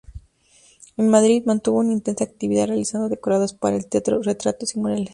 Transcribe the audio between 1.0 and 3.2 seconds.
Madrid mantuvo una intensa actividad realizando